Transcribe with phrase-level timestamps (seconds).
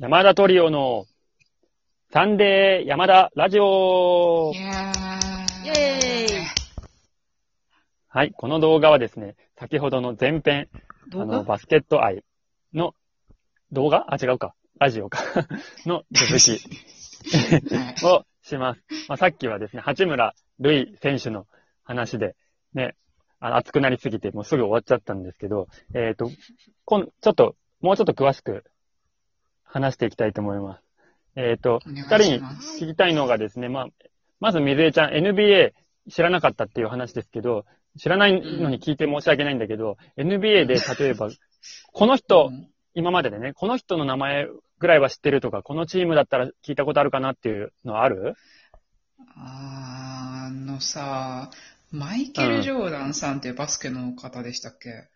[0.00, 1.06] 山田トリオの
[2.12, 6.46] サンデー山田ラジオイェーイ
[8.08, 10.78] はい、この動画はですね、先ほどの前編、あ
[11.10, 12.24] 動の、画バスケット愛
[12.72, 12.96] の
[13.70, 14.12] 動画？
[14.12, 14.56] あ、違うか。
[14.80, 15.20] ラジオか。
[15.86, 16.56] の続きは
[17.58, 18.80] い をします。
[19.08, 21.46] まあ、さっきはですね、八村塁選手の
[21.84, 22.34] 話で、
[22.72, 22.96] ね、
[23.38, 26.32] あの熱くなりすぎて、もうすぐ終わっちゃったんですけど、えっ、と、
[26.84, 28.64] こん、ちょっと、もうちょっと詳しく
[29.74, 30.82] 話していきたいと思います。
[31.34, 32.48] えっ、と、お願いし二人に
[32.80, 33.86] 聞きたいのがですね、まあ、
[34.38, 35.72] まず水江ちゃん、NBA
[36.08, 37.64] 知らなかったっていう話ですけど、
[37.98, 41.28] 知らないのに聞いて申し訳ないんだけど、NBA で例えば、
[41.92, 42.68] この人、うん。
[42.96, 44.46] 今まででね、この人の名前
[44.78, 48.36] ぐらいは知ってるとか、このチームだったら聞いたことあるかなっていうのはある
[49.34, 51.50] あのさ、
[51.90, 55.08] マイケル・ジョーダンさんっていうバスケの方でしたっけ、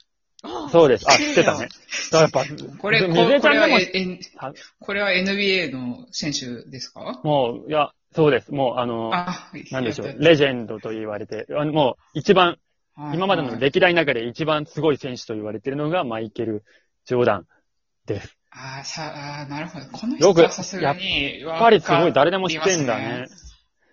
[0.70, 1.04] そうです。
[1.08, 1.68] あ、知ってたね。
[1.68, 1.76] だか
[2.12, 2.44] らやっぱ、
[2.78, 7.20] これ、こ水江ちこれはゃんでも、ええあこれは NBA の選手ですか？
[7.24, 8.52] もう、いや、そうです。
[8.52, 12.58] もう、あの、あ、なんでしょうレジェンドと言われて、あのもう、一番、
[12.96, 16.64] た今までのはい歴代の中で一番すごい選手と言われているのがマイケル・
[17.04, 17.46] ジョーダン
[18.06, 18.36] です。
[18.50, 19.86] あーさあー、なるほど。
[19.86, 23.26] このよく人はさすがに、ややっぱりすごい誰でも知ってんだね。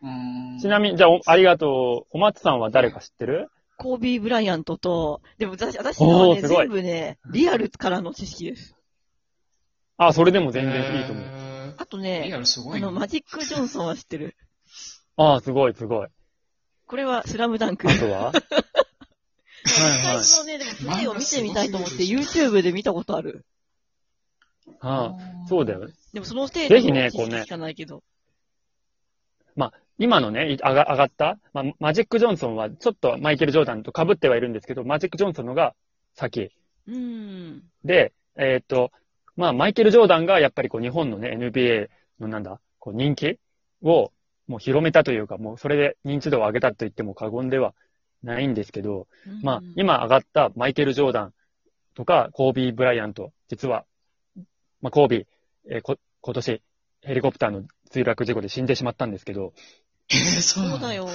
[0.01, 0.59] うん。
[0.59, 2.17] ちなみに、じゃあ、おありがとう。
[2.17, 3.49] お松さんは誰か知ってる？
[3.77, 8.75] コービー・ブライアントと、でも私、私のはね、おーすごい全部ね、リアルからの知識です。
[9.97, 11.23] あ、それでも全然いいと思う。
[11.23, 11.75] う。
[11.77, 12.87] あとリね、アルすごいな。
[12.87, 14.35] あの、マジック・ジョンソンは知ってる。
[15.17, 16.07] あすごい、すごい。
[16.87, 17.89] これはスラムダンク。
[17.89, 18.31] あとは？
[19.65, 23.45] はいはい最初のね、でもプレイを見てみたいと思って YouTube で見たことある。
[24.79, 25.15] あ
[25.47, 25.89] そうだよ。
[26.13, 28.03] でもその程度ぜひねの知こうね識しかないけど。
[29.97, 35.73] 今のね、い上が上がった、まあ、マジック・ジョンソンはちょっとマイケル・ジョーダンと被ってはいるんですけど、マジック・ジョンソンのが
[36.13, 36.51] 先。
[36.87, 37.63] うーん。
[37.83, 38.91] で、えーっと、
[39.35, 43.39] まあ、マイケル・ジョーダンがやっぱりこう日本のね、NBA のなんだ、こう人気
[43.81, 44.11] を
[44.47, 47.73] もう広めたというか、もうそれで認知度を上げたと言っても過言では
[48.23, 49.07] ないんですけど、
[49.43, 51.33] まあ、今上がったマイケル・ジョーダン
[51.95, 53.85] とか、コービー・ブライアント、実は、
[54.81, 55.25] まあ、コービー、
[55.69, 56.61] えーこ、今年、
[57.01, 59.53] ヘリコプターの墜落事故で死んでしまったんですけど、
[60.09, 61.07] えー、そうそうだよ。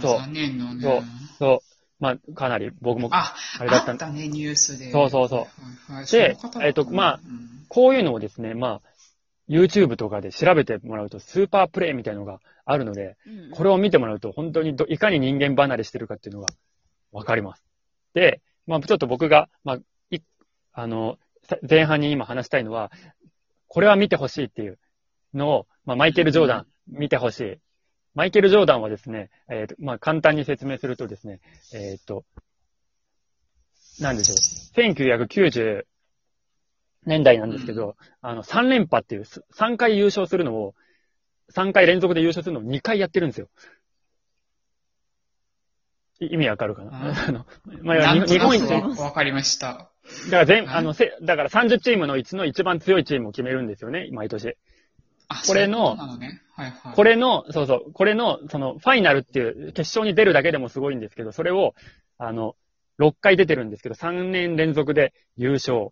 [0.00, 0.82] そう残念のね。
[0.82, 1.02] そう
[1.38, 1.60] そう、
[1.98, 4.90] まあ、かなり僕も、あ、あれだったあったね、ニュースで。
[4.92, 5.38] そうそうそう
[5.92, 6.06] はいはい。
[6.06, 8.88] でえっとまあうんこういうのをですね、まあ、
[9.48, 16.48] YouTube とかで調べてもらうと、スーパープレイみたいなのがあるので、うんこれを見てもらうと、本当にどいかに人間離れしてるかっていうのが
[17.12, 17.64] わかります。
[18.14, 19.78] で、まあ、ちょっと僕が、まあ、
[20.10, 20.20] い、
[20.72, 22.90] あの、さ前半に今話したいのは、
[23.68, 24.78] これは見てほしいっていう
[25.34, 27.58] のを、まあ、マイケル・ジョーダン見てほしい。
[28.16, 31.40] マイケル・ジョーダンはですね、えっ、と、まあ、簡単に説明するとですね、
[31.74, 32.24] えっ、と、
[34.00, 34.36] なんでしょう。
[34.80, 35.84] 1990
[37.04, 39.24] 年代なんですけど、あの、3連覇っていう、
[39.54, 40.74] 3回優勝するのを、
[41.54, 43.48] 3回連続で優勝するのを2回やってるんですよ。
[46.18, 47.10] い意味わかるかな？
[47.10, 47.46] ああの、
[47.82, 49.90] まあ、日本一、だわわかりました。
[50.30, 54.56] から全、はいあの、せ、だから30チームのうちの一番強いチームを決めるんですよね、毎年。
[55.28, 56.42] あ、これのことなのね。
[56.52, 56.94] はいはい。
[56.94, 61.74] これの、そうそう、これの、その、ファイナルっていう、決勝に出るだけでもすごいんですけど、それを、
[62.18, 62.56] あの、
[62.98, 65.90] 6回出てるんですけど、3年連続で優勝。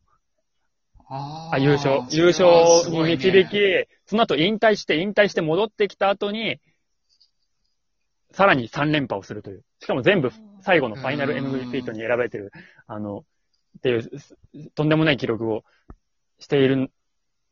[1.06, 2.02] ああ、優勝。
[2.10, 3.58] 優勝に導き、
[4.06, 6.60] その後引退して、引退して戻ってきた後に、
[8.32, 9.64] さらに3連覇をするという。
[9.80, 12.52] しかも全部最後のファイナル MVP とに選ばれてる、
[12.86, 13.24] あの、
[13.78, 14.36] っていう、す
[14.74, 15.64] とんでもない記録を
[16.38, 16.90] しているん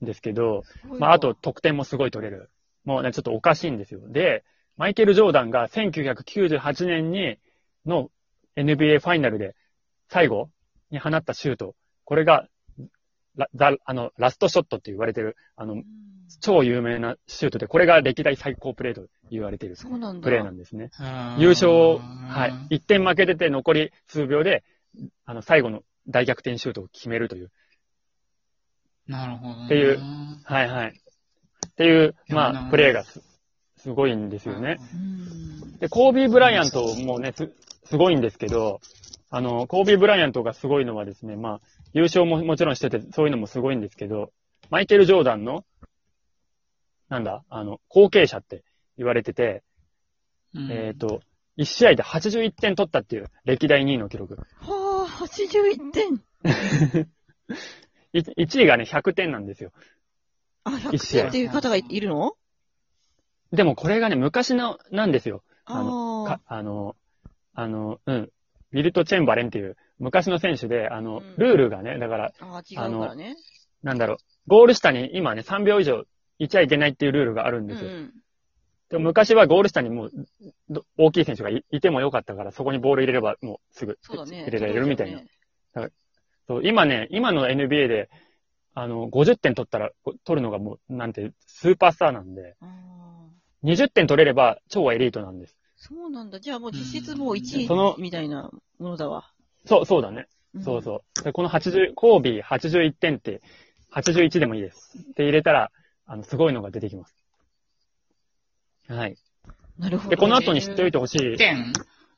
[0.02, 0.64] ですけど、
[0.98, 2.50] まあ、あと、得点もすごい取れる。
[2.84, 4.00] もうね、ちょっとおかしいんですよ。
[4.08, 4.44] で、
[4.76, 7.38] マイケル・ジョーダンが1998年に、
[7.86, 8.10] の
[8.56, 9.56] NBA ファイナルで
[10.08, 10.50] 最後
[10.90, 11.74] に放ったシュート。
[12.04, 12.48] これが、
[13.34, 15.84] ラザあの、ラストショットって言われてる、あのう、ん
[16.40, 20.24] 超有名なシュートで、これが歴代最高プレーと言われているそうなんだ。
[20.24, 20.90] プレーなんですね。
[21.38, 22.76] 優勝、はい。
[22.76, 24.64] 1点負けてて残り数秒で、
[25.24, 27.50] あの、最後の大逆転シュートを決めるという。
[29.06, 29.64] なるほどね。
[29.66, 29.99] っていう
[30.44, 30.88] はいはい。
[30.88, 33.22] っていう、まあ、なプレーがす、
[33.78, 34.78] すごいんですよね。
[34.94, 35.78] うん。
[35.78, 37.50] で、コービー・ブライアントもね、す、
[37.84, 38.81] すごいんですけど、
[39.31, 41.60] あの、コービー・ブライアントがすごいのはですね、まあ、
[41.93, 44.31] 優勝ももちろんしてて、そういうのもすごいんですけど、
[44.70, 45.64] マイケル・ジョーダンの、
[47.08, 48.62] なんだ、あの、後継者って
[48.96, 49.62] 言われてて、
[50.55, 51.22] うんえっ、と、
[51.58, 54.37] 1試合で81点取ったっていう歴代2位の記録。
[54.37, 56.22] はあ、81点。
[58.14, 59.73] 1位がね、100点なんですよ。
[60.64, 62.32] あ、一試合100点っていう方がいいるの？
[63.53, 65.43] でもこれがね、昔の、なんですよ。
[65.64, 66.97] ああの、あかあの、
[67.55, 68.31] あの、うん。
[68.73, 73.37] ウィルト・チェンバレンっていう昔の選手で、あの、うんルールがね、だから、ああ、違うからね。
[73.82, 74.17] なんだろう、
[74.47, 76.05] ゴール下に今ね、3秒以上
[76.38, 77.91] いちゃいけないっていうルールがあるんうですよ。
[77.91, 78.12] ん。
[78.88, 80.11] でも昔はゴール下にもう
[80.69, 83.99] ど大きい選手がいいてもよかったから、そこにボール入れればもうすぐ。
[84.03, 85.19] 入れられるみたいな。
[85.19, 85.29] そう
[85.75, 85.94] だよね
[86.52, 88.10] そう今ね、今の NBA で、
[88.75, 92.66] あの、50点取ったら、こ取るのがもう、なんて、スーパースターなんで、あ
[93.64, 95.56] 20点取れれば超エリートなんです。
[95.78, 96.40] ーそうなんだ。
[96.40, 99.31] じゃあもう実質もう1位そのみたいなものだわ。
[99.64, 100.26] そう、そうだね。
[100.58, 101.25] んそうそう。
[101.25, 103.40] でこの80、コービー81点って、
[103.94, 104.98] 81でもいいです。
[104.98, 105.70] って入れたら、
[106.05, 107.14] あの、すごいのが出てきます。
[108.88, 109.16] はい。
[109.78, 110.10] なるほど。
[110.10, 111.34] で、この後に知っておいてほしい。
[111.34, 111.72] 1点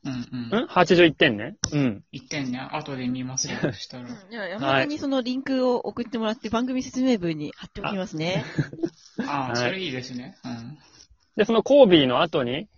[0.04, 0.64] うんうん。
[0.64, 1.56] ん ?81 点ね。
[1.72, 2.04] うん。
[2.12, 2.58] 1点ね。
[2.72, 4.04] 後で見ますよ、そしたら。
[4.04, 8.44] うんじゃあ山田にそのリンクを送ってもらって番組説明文に貼っておきますね。
[9.26, 10.36] ああ、はいそれいいですね。
[10.44, 10.78] うん。
[11.36, 12.68] で、そのコービーの後に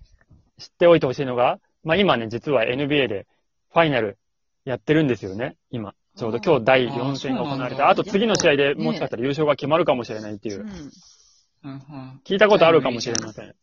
[0.59, 3.27] 知っておいてほしいのが、まあ今ね、実は NBA で
[3.73, 4.19] ファイナル
[4.65, 5.57] やってるんですよね。
[5.71, 5.95] 今。
[6.17, 10.69] ちょうど今日第4戦が行われて、あーそうなんだあと次の試合でねもしかしたら優勝が決まるかもしれないっていうう、ん。
[10.69, 12.21] うんうん。
[12.25, 13.55] 聞いたことあるかもしれません。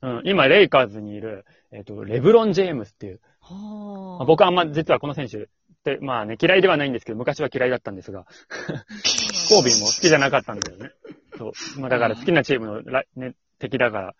[0.00, 4.24] うん、今、レイカーズにいる、えっ、と、レブロン・ジェームスっていう、はまああ。
[4.26, 5.46] 僕はあんま実はこの選手っ
[5.84, 10.90] て、まあね、嫌いではないんですけど、昔は嫌いだったんですが、コービーも好きじゃなかったんだよね。
[11.36, 11.80] そう。
[11.80, 14.14] まあだから好きなチームのラ、ね、敵だから。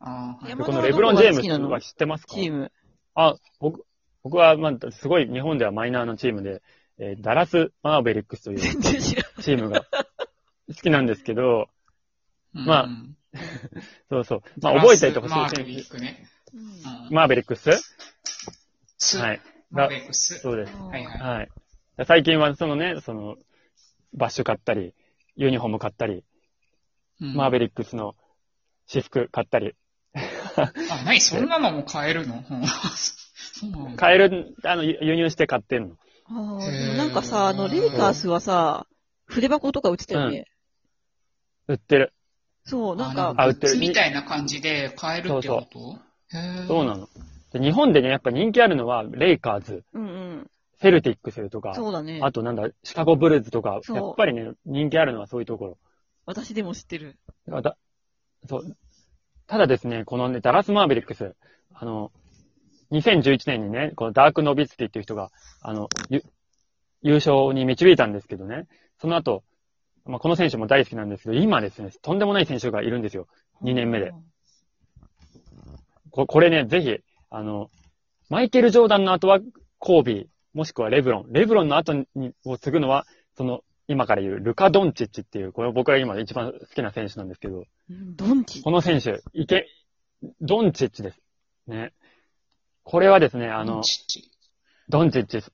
[0.00, 2.34] ああ、このレブロン・ジェームスは知ってますか？
[2.34, 2.72] チーム。
[3.14, 3.84] あ、僕、
[4.22, 6.62] 僕は、まあ、すごい日本ではマイナーなチームで、
[6.98, 8.58] えーダラス・マーベリックスという。
[8.58, 9.86] チームが
[10.68, 11.68] 好きなんですけど、
[12.52, 12.88] まあ
[14.10, 14.42] そうそう。
[14.60, 16.28] まあ、覚えておいてほしマーベリックね。
[17.10, 17.70] マーベリックス？
[18.98, 19.40] スはい。
[19.70, 20.38] マーベリックス。
[20.38, 20.72] そうです。
[20.74, 21.38] はいはい。
[21.38, 21.48] はい。
[22.06, 23.36] 最近はそのね、その、
[24.14, 24.94] バッシュ買ったり、
[25.36, 26.24] ユニフォーム買ったり、
[27.20, 28.14] マーベリリックスの
[28.86, 29.74] 私服買ったり、
[30.14, 30.72] あ、
[31.04, 31.20] 何？
[31.20, 32.42] そんなのも買えるの？
[33.96, 35.96] 買える、あの、輸輸入して買ってんの。
[36.26, 38.86] ああ、なんかさ、あの、レイカースはさ、
[39.26, 40.44] 筆箱とか売ってたよね。
[41.66, 42.12] 売ってる。
[42.68, 45.98] そう、なんあか、あ売ってるグッズみたいな感じで買えるってこと？
[46.36, 46.66] へえ。
[46.66, 47.08] そうなの。
[47.52, 50.50] で日本でね、やっぱ人気あるのは、レイカーズ、うんうん。
[50.80, 52.20] セルティックスとか、そうだね。
[52.22, 55.78] あとなんだ、シカゴブルーズとか、やっぱりね、人気あるのはそういうところ。
[56.26, 57.16] 私でも知ってる。
[57.48, 57.76] だ
[58.46, 58.76] そう。
[59.46, 61.34] ただですね、このね、ダラス・マーベリックス、
[61.74, 62.12] あの、
[62.92, 65.30] 2011年にね、このダーク・ノビツティっていう人が、
[65.62, 66.22] あの、ゆ
[67.02, 68.66] 優勝に導いたんですけどね、
[69.00, 69.42] その後、
[70.08, 73.28] まあ、この選手も大好きなんですけど、今ですね、とんでもない選手がいるんですよ。
[73.62, 74.12] 2年目で。
[76.10, 76.96] ここれね、ぜひ、
[77.28, 77.70] あの、
[78.30, 79.38] マイケル・ジョーダンの後は
[79.78, 81.26] コービー、もしくはレブロン。
[81.30, 83.06] レブロンの後にを継ぐのは、
[83.36, 88.62] その、今から言うルカ・ドンチッチっていう、これ僕が今一番好きな選手なんですけど、うんドンチ。
[88.62, 89.66] この選手、いけ、
[90.40, 91.20] ドンチッチです。
[91.66, 91.92] ね。
[92.82, 95.36] これはですね、あのドン、チッチ。
[95.36, 95.52] です。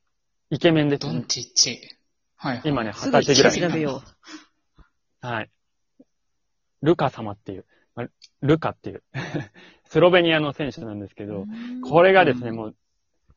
[0.51, 1.71] イケメンですドンチッチ。
[1.71, 1.95] はい
[2.45, 2.63] はい。
[2.65, 3.71] 今ね、二十歳ぐらい。
[3.71, 4.03] 調べよ
[5.25, 5.51] はい。
[6.83, 8.09] ルカ様っていう、まあ
[8.43, 9.03] ルカっていう、
[9.89, 11.29] スロベニアの選手なんですけう。
[11.29, 11.81] ど、うん。
[11.81, 12.77] これがですね、うんもう、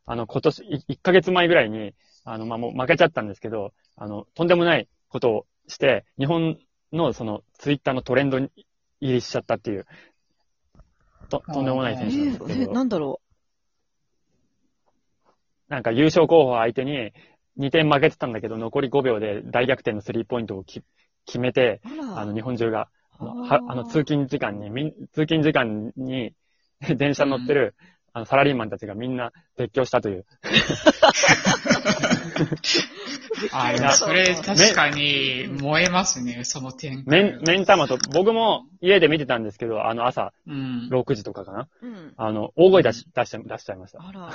[0.06, 1.96] あの、今年、い1ヶ月前ぐらいに、
[2.26, 6.60] あの、まあ、もう負けちゃったんですけど、あの、とんでもないことをして、日本
[6.92, 8.52] のその、ツイッターのトレンドに
[9.00, 9.86] 入りしちゃったっていう、
[11.30, 13.22] と、とんでもないえ選手なんですけー、え、ど、なんだろ
[15.70, 17.14] なんか優勝候補相手に
[17.58, 20.84] 2点負けてたんだけど、残り5秒で大逆転のスリーポイントをき
[21.28, 21.88] 決めて、う。
[22.16, 26.34] あの、日本中が、あの、あーはあの通勤時間に、みん通勤時間に、
[26.98, 27.76] 電車に乗ってる、
[28.14, 30.26] あの、サラリーマンたちがみんな絶叫したという。
[33.52, 37.24] あ、でもそれ確かに燃えますね、その展開。
[37.24, 40.90] めん、目ん玉と、僕も家で見てたんですけど、あの、朝うん。
[40.92, 41.68] 6時とかかな。
[41.82, 42.14] うん。
[42.18, 44.08] あの、大声出し、出しちゃ、出しちゃいました。
[44.08, 44.28] あら。
[44.28, 44.32] あ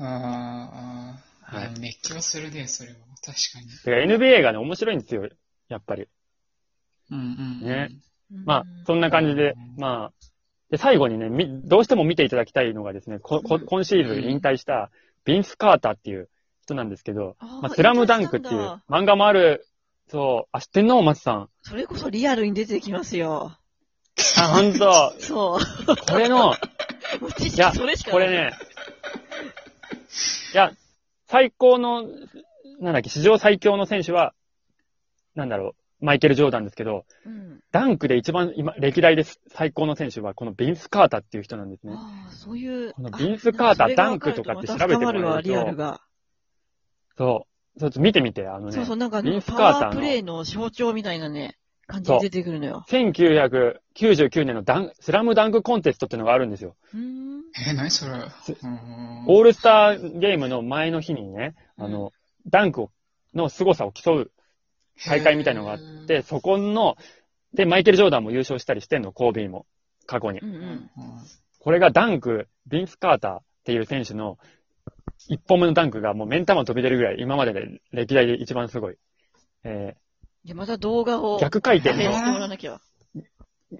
[0.00, 1.18] あ、
[1.50, 2.96] あはいあ、熱狂するね、それは。
[3.24, 3.68] 確かに。
[3.68, 5.28] てか NBA がね、面白いんですよ。
[5.68, 6.08] やっぱり。
[7.10, 7.66] うんうんうん。
[7.66, 7.90] ね
[8.32, 10.12] うんまあ、そんな感じで、まあ、
[10.70, 14.90] で、最後にね、み、どうしても見ていただきたいのがですね、こ、こ今シーズン引退した、
[15.24, 16.28] ビンス・カーターっていう
[16.62, 19.66] 人なんですけど、まあ、スラムダンクっていう漫画もある、
[20.08, 21.02] そう、あ、知ってんの？
[21.02, 21.50] 松さん。
[21.62, 23.56] それこそリアルに出てきますよ。
[24.38, 25.12] あ、ほんと。
[25.20, 25.60] そう。
[26.10, 26.54] これの、
[27.54, 28.52] いやそれしかこれね、
[30.54, 30.72] いや、
[31.26, 32.02] 最高の、
[32.80, 34.34] なんだっけ、史上最強の選手は、
[35.34, 37.60] なんだろう、マイケル・ジョーダンですけど、うん。
[37.70, 41.92] ダンクで一番今、歴代で最高の選手は、このビンス・カーターっていう人なんですね。
[41.96, 42.92] ああ、そういう。
[42.94, 46.00] このビンスカーターあダンクとかって調べてもらえるとまた深まるわ、リアルが。
[47.16, 47.80] そう。
[47.80, 48.72] ちょっと見てみて、あのね。
[48.72, 52.84] そうそう、なんかビンね、パスカーターのワープレイの象徴みたいなね、感じで出てくるのよ。
[52.88, 56.76] 1999年のダンスラムダンクコンテストっていうのがあるんですよ。
[56.94, 57.42] うーん。
[57.70, 58.12] え、何それ？
[59.26, 62.12] オールスターゲームの前の日にね、あの、
[62.46, 62.90] ダンクを
[63.34, 64.30] の凄さを競う
[65.06, 66.96] 大会みたいのがあって、そこの、
[67.54, 69.66] で、マイケル・ジョーダンも優勝したりしてんの、コービーも。
[70.06, 70.46] 過去にう。
[70.46, 70.90] んううんん。
[71.60, 74.38] これがダンク、ビンス・カーターっていう選手の
[75.28, 78.96] 一本目のダンクがもう目ん玉飛び出るぐらい、今までで歴代で一番すごい。
[79.64, 79.94] え
[80.44, 81.36] じゃあまた動画を。
[81.38, 82.80] ー、逆回転の編集してもらわなきゃ。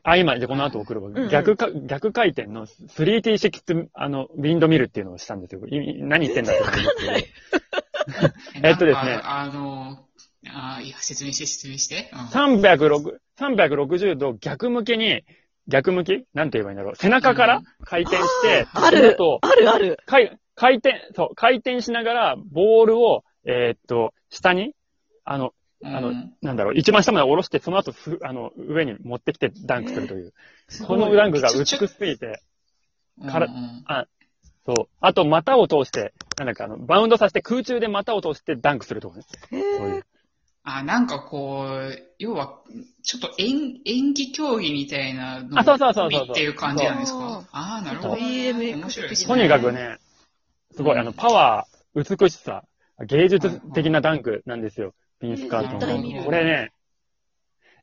[0.03, 1.09] あ、今、で、この後送るわ。
[1.09, 5.67] んうん逆か、逆回転の 3T6、あの、ウィンドミルっていうのをしたんですよ。
[5.67, 6.63] い何言ってんだって。
[8.63, 10.08] えっとですねあの、
[10.47, 12.11] あいや、説明して、説明して。
[12.13, 15.25] うん306 360度逆向きに、
[15.67, 16.25] 逆向き？
[16.35, 16.97] なんて言えばいいんだろう。
[16.97, 19.99] 背中から回転して、あるとあるある。
[20.07, 24.75] 回、回転、そう、回転しながら、ボールを、えーっと、下に、
[25.25, 25.53] あの、
[25.85, 30.33] あのうんなんだろう、一番下まで下ろして、その後す、あの、上に持ってきてダンクするという。
[30.69, 32.43] すごいこのダンクが美しすぎて、
[33.31, 33.85] からうんうん
[34.67, 34.87] そう。
[35.01, 39.25] あと、股を通して、なんだか、あの、バウンドさせて空中で股を通してダンクするとかね。
[39.53, 40.05] へそういうー。
[40.77, 42.61] あ、なんかこう、要は、
[43.03, 47.45] ちょっと演演技競技みたいなのあそうそうそうそうそうっていう感じなんですか？
[47.53, 48.15] ああ、なるほど。
[48.17, 49.35] 面白いですね。
[49.35, 49.97] とにかくね、
[50.73, 52.65] すごい、うんあの、パワー、美しさ、
[53.07, 54.95] 芸術的なダンクなんですよ。
[55.21, 56.25] ピンスカートの。
[56.25, 56.73] これね、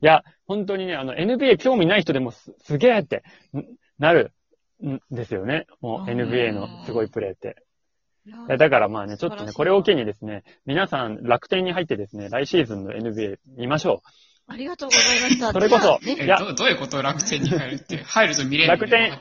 [0.01, 3.23] いや、本当にね、あの、NBA 興味ない人でもすすげえって
[3.57, 3.63] ん
[3.97, 4.31] なる
[4.85, 5.65] んですよね。
[5.81, 7.64] もう NBA のすごいプレーって。
[8.57, 14.01] だからまあね、ちょっとね、これを機にですね、皆さん楽天に入ってですね、来シーズンの NBA 見ましょ
[14.47, 15.51] ありがとうございました。
[15.51, 18.03] それこそいやどどういうこと楽天に入るって。
[18.03, 19.11] 入ると見れる楽天。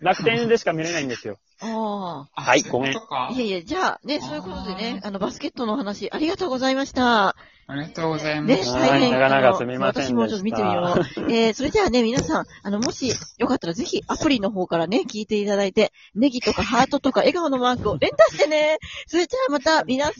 [0.00, 1.38] 楽天でしか見れないんですよ。
[1.60, 3.34] あたあはいそういうことかあ。
[3.34, 7.34] いえいえ、じゃあね、そういうことでね、あの、バスケットのお話、ありがとうございました。
[7.70, 8.70] ありがとうございまね、す。
[8.70, 9.10] はい大変。
[9.12, 11.32] 長々すみませんでした私もちょっと見てみよう。
[11.32, 18.78] えー、それじゃあね、皆さん、あの、もしよかったらぜひアプリの方からね、聞いていただいて、ネギとかハートとか笑顔のマークを連打してね。
[19.06, 20.14] それじゃあまた皆さん、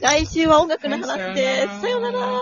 [0.00, 1.80] 来週は音楽の話です。
[1.82, 2.40] さようなら。